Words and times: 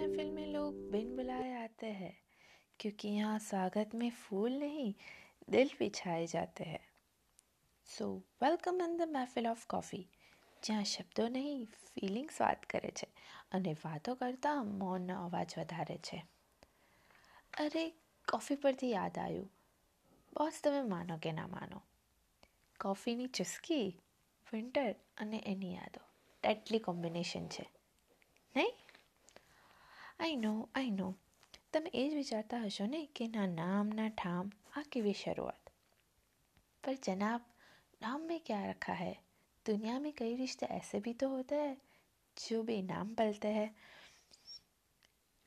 महफिल 0.00 0.30
में 0.30 0.46
लोग 0.46 0.74
बिन 0.90 1.16
बुलाए 1.16 1.52
आते 1.64 1.86
हैं 1.86 2.16
क्योंकि 2.80 3.08
यहाँ 3.08 3.38
स्वागत 3.38 3.94
में 3.94 4.10
फूल 4.10 4.52
नहीं 4.52 4.94
दिल 5.50 5.70
भी 5.78 5.88
छाए 5.90 6.26
जाते 6.26 6.64
हैं 6.64 6.80
so 7.88 8.22
welcome 8.40 8.80
in 8.80 8.96
the 8.96 9.08
Mehfil 9.08 9.46
of 9.46 9.66
coffee 9.66 10.08
જ્યાં 10.62 10.84
શબ્દો 10.84 11.28
નહીં 11.28 11.66
ફિલિંગ્સ 11.66 12.40
વાત 12.40 12.66
કરે 12.66 12.90
છે 12.90 13.06
અને 13.52 13.72
વાતો 13.84 14.14
કરતાં 14.14 14.72
મૌનનો 14.78 15.26
અવાજ 15.26 15.54
વધારે 15.58 15.98
છે 15.98 16.22
અરે 17.56 17.92
કોફી 18.28 18.54
પરથી 18.54 18.90
યાદ 18.90 19.18
આવ્યું 19.18 19.50
બોસ 20.32 20.60
તમે 20.60 20.82
માનો 20.82 21.18
કે 21.18 21.32
ના 21.32 21.46
માનો 21.46 21.82
કોફીની 22.80 23.28
ચુસ્કી 23.28 23.86
વિન્ટર 24.52 24.94
અને 25.16 25.38
એની 25.46 25.74
યાદો 25.74 26.00
ટેટલી 26.42 26.78
કોમ્બિનેશન 26.78 27.46
છે 27.48 27.64
નહીં 28.54 28.74
આઈ 30.20 30.36
નો 30.36 30.68
આઈ 30.74 30.90
નો 30.90 31.08
તમે 31.72 31.90
એ 31.94 32.08
જ 32.08 32.14
વિચારતા 32.14 32.58
હશો 32.58 32.86
ને 32.86 33.06
કે 33.14 33.28
ના 33.28 33.46
નામ 33.46 33.86
ના 33.88 34.08
ઠામ 34.08 34.52
આ 34.76 34.82
કેવી 34.92 35.12
શરૂઆત 35.12 35.66
पर 36.84 36.94
जनाब 37.04 37.40
नाम 38.00 38.20
में 38.20 38.40
क्या 38.40 38.64
रखा 38.64 38.92
है 38.92 39.14
दुनिया 39.66 39.98
में 39.98 40.12
कई 40.12 40.36
रिश्ते 40.36 40.66
ऐसे 40.66 41.00
भी 41.00 41.12
तो 41.12 41.28
होते 41.28 41.54
हैं 41.54 41.76
जो 42.36 42.62
भी 42.62 42.82
નામ 42.82 43.14
પલતે 43.14 43.52
હૈ 43.52 43.68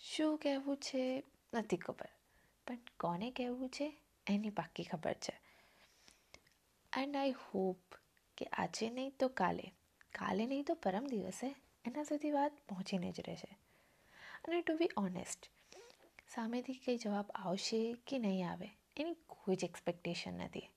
શું 0.00 0.38
કહેવું 0.38 0.76
છે 0.76 1.22
નથી 1.54 1.76
ખબર 1.76 2.10
પણ 2.66 2.80
કોને 3.00 3.30
કહેવું 3.30 3.68
છે 3.68 3.88
એની 4.26 4.50
પાક્કી 4.50 4.84
ખબર 4.84 5.16
છે 5.20 5.34
એન્ડ 6.92 7.16
આઈ 7.16 7.30
હોપ 7.30 7.98
કે 8.38 8.44
આજે 8.52 8.90
નહીં 8.90 9.12
તો 9.18 9.28
કાલે 9.28 9.66
કાલે 10.12 10.46
નહીં 10.46 10.64
તો 10.64 10.74
પરમ 10.74 11.06
દિવસે 11.06 11.48
એના 11.84 12.02
સુધી 12.02 12.30
વાત 12.30 12.52
પહોંચીને 12.68 13.12
જ 13.12 13.20
રહેશે 13.20 13.50
અને 14.47 14.61
ટુ 14.61 14.77
બી 14.77 14.89
ઓનેસ્ટ 14.97 15.49
સામેથી 16.27 16.73
કંઈ 16.73 16.97
જવાબ 16.97 17.31
આવશે 17.35 17.93
કે 18.07 18.19
નહીં 18.19 18.51
આવે 18.51 18.69
એની 18.97 19.13
કોઈ 19.13 19.55
જ 19.55 19.63
એક્સપેક્ટેશન 19.63 20.33
નથી. 20.33 20.69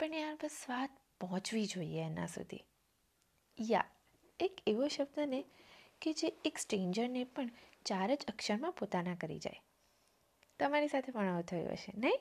પણ 0.00 0.14
યાર, 0.14 0.34
બસ 0.34 0.64
વાત 0.68 0.90
પહોંચવી 1.20 1.66
જોઈએ 1.66 2.02
એના 2.02 2.26
સુધી. 2.26 2.64
યા, 3.60 3.84
એક 4.40 4.52
એવો 4.66 4.88
શબ્દ 4.88 5.20
ને 5.20 5.44
કે 6.00 6.12
જે 6.12 6.32
એક 6.44 6.58
સ્ટ્રેન્જરને 6.58 7.24
પણ 7.24 7.50
ચાર 7.86 8.14
જ 8.14 8.24
અક્ષરમાં 8.28 8.72
પોતાના 8.72 9.14
કરી 9.14 9.38
જાય. 9.38 9.60
તમારી 10.60 10.88
સાથે 10.88 11.12
પણ 11.12 11.28
આવું 11.28 11.42
થયું 11.42 11.72
હશે, 11.72 11.92
નહીં? 11.96 12.20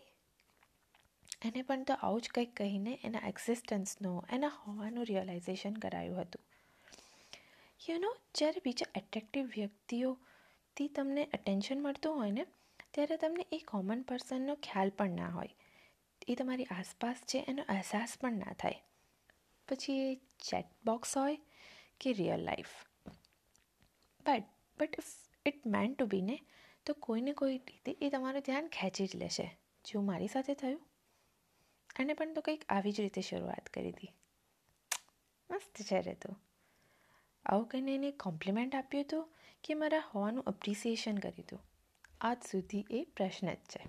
એને 1.46 1.62
પણ 1.62 1.84
તો 1.84 1.94
આવું 1.94 2.22
જ 2.22 2.30
કંઈક 2.30 2.56
કહીને 2.56 3.00
એના 3.04 3.28
એક્ઝિસ્ટન્સનો 3.28 4.26
એના 4.32 4.48
હોવાનું 4.48 5.06
રિયલાઇઝેશન 5.06 5.74
કરાયું 5.74 6.22
હતું. 6.22 6.42
યુ 7.90 8.00
નો 8.00 8.16
જ્યારે 8.36 8.62
બીજા 8.66 8.92
એટ્રેક્ટિવ 8.96 9.46
વ્યક્તિઓ 9.46 10.18
થી 10.78 10.88
તમને 10.88 11.26
અટેન્શન 11.34 11.82
મળતું 11.82 12.16
હોય 12.16 12.32
ને, 12.32 12.46
ત્યારે 12.94 13.18
તમને 13.18 13.46
એ 13.52 13.58
કોમન 13.58 14.02
પર્સનનો 14.02 14.56
ખ્યાલ 14.56 14.90
પણ 14.90 15.10
ના 15.10 15.30
હોય. 15.30 15.50
એ 16.28 16.36
તમારી 16.36 16.64
આસપાસ 16.64 17.16
છે 17.16 17.46
એનો 17.48 17.64
અહેસાસ 17.70 18.18
પણ 18.22 18.34
ના 18.34 18.54
થાય. 18.54 18.82
પછી 19.68 20.12
એ 20.12 20.16
ચેટ 20.16 20.66
બોક્સ 20.86 21.18
હોય 21.18 21.38
કે 22.00 22.14
real 22.14 22.40
life 22.40 22.70
but 24.26 24.44
but 24.80 24.96
if 25.00 25.14
it 25.46 25.68
meant 25.68 25.94
to 25.94 26.06
be 26.06 26.22
ને, 26.22 26.40
તો 26.86 26.94
કોઈને 26.94 27.34
કોઈ 27.34 27.58
રીતે 27.58 27.98
એ 28.02 28.10
તમારું 28.10 28.42
ધ્યાન 28.42 28.68
ખેંચી 28.68 29.08
જ 29.08 29.16
લેશે. 29.16 29.58
જેવું 29.86 30.06
મારી 30.06 30.28
સાથે 30.28 30.54
થયું. 30.54 30.82
અને 32.00 32.14
પણ 32.14 32.34
તો 32.34 32.42
કંઈક 32.42 32.66
આવી 32.70 32.92
જ 32.92 33.02
રીતે 33.02 33.22
શરૂઆત 33.22 33.70
કરી 33.70 33.90
હતી 33.90 34.14
મસ્ત 35.52 35.82
છે 35.82 36.02
રે 36.02 36.14
તું. 36.14 36.47
આવું 37.48 37.68
કહીને 37.68 37.96
એને 37.96 38.12
કોમ્પ્લિમેન્ટ 38.12 38.76
આપ્યું 38.76 39.04
હતું 39.04 39.30
કે 39.64 39.74
મારા 39.74 40.00
હોવાનું 40.00 40.44
અપ્રિસિએશન 40.44 41.18
કર્યું 41.18 41.46
હતું. 41.46 41.62
આજ 42.22 42.38
સુધી 42.52 42.86
એ 42.92 43.04
પ્રશ્ન 43.16 43.54
જ 43.54 43.56
છે. 43.56 43.84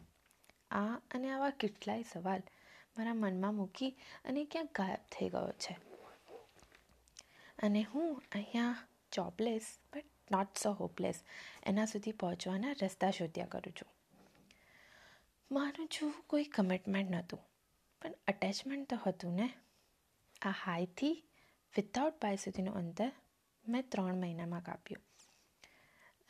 આ 0.71 0.97
અને 1.11 1.31
આવા 1.31 1.51
કેટલાય 1.51 2.03
સવાલ 2.03 2.43
મારા 2.99 3.15
મનમાં 3.15 3.55
મૂકી 3.55 3.91
અને 4.25 4.45
ક્યાંક 4.45 4.75
ગાયબ 4.75 5.03
થઈ 5.13 5.29
ગયો 5.29 5.53
છે. 5.53 5.77
અને 7.59 7.83
હું 7.83 8.23
અહીંયા 8.33 8.87
jobless 9.13 9.79
but 9.93 10.05
not 10.31 10.59
so 10.59 10.73
hopeless 10.73 11.25
એના 11.63 11.85
સુધી 11.85 12.13
પહોંચવાના 12.13 12.75
રસ્તા 12.83 13.11
શોધ્યા 13.11 13.47
કરું 13.47 13.73
છું. 13.73 13.91
માનું 15.53 15.89
છું 15.89 16.15
કોઈ 16.27 16.45
કમિટમેન્ટ 16.45 17.11
નહોતું, 17.11 17.41
પણ 18.03 18.13
અટેચમેન્ટ 18.27 18.91
તો 18.91 18.97
હતું 19.07 19.35
ને. 19.35 19.49
આ 20.43 20.51
હાઈથી 20.51 21.25
વિથઆઉટ 21.77 22.23
બાય 22.23 22.37
સુધીનું 22.37 22.75
અંતર 22.75 23.13
મેં 23.68 23.90
ત્રણ 23.90 24.18
મહિનામાં 24.18 24.64
કાપ્યું 24.64 25.04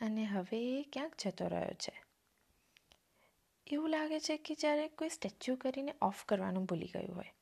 અને 0.00 0.24
હવે 0.24 0.60
એ 0.70 0.82
ક્યાંક 0.92 1.16
જતો 1.16 1.48
રહ્યો 1.48 1.76
છે 1.76 1.94
એવું 3.66 3.90
લાગે 3.90 4.18
છે 4.20 4.36
કે 4.38 4.54
જ્યારે 4.54 4.86
કોઈ 4.96 5.08
સ્ટેચ્યુ 5.08 5.56
કરીને 5.56 5.94
ઓફ 6.00 6.22
કરવાનું 6.24 6.66
ભૂલી 6.66 6.92
ગયું 6.92 7.14
હોય 7.14 7.32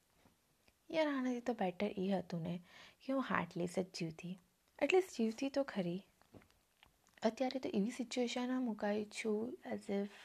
યાર 0.90 1.08
આનાથી 1.08 1.42
તો 1.42 1.54
બેટર 1.54 1.90
એ 1.96 2.06
હતું 2.12 2.42
ને 2.42 2.54
કે 3.00 3.12
હું 3.12 3.28
હાર્ટલેસ 3.28 3.76
જ 3.76 3.88
જીવતી 3.92 4.34
એટલીસ્ટ 4.78 5.18
જીવતી 5.18 5.50
તો 5.50 5.64
ખરી 5.64 6.00
અત્યારે 7.22 7.60
તો 7.60 7.74
એવી 7.74 7.90
સિચ્યુએશનમાં 7.90 8.62
મુકાઈ 8.62 9.04
છું 9.04 9.52
એઝ 9.66 9.90
ઇફ 9.90 10.22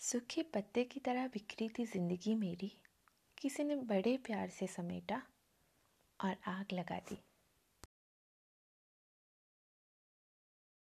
सूखे 0.00 0.42
पत्ते 0.44 0.82
की 0.84 1.00
तरह 1.00 1.26
बिखरी 1.28 1.68
थी 1.68 1.84
जिंदगी 1.86 2.34
मेरी 2.34 2.70
किसी 3.38 3.64
ने 3.64 3.76
बड़े 3.86 4.16
प्यार 4.24 4.48
से 4.50 4.66
समेटा 4.66 5.22
और 6.20 6.36
आग 6.46 6.72
लगा 6.72 6.98
दी 7.00 7.18